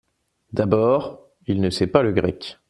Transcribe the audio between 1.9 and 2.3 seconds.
le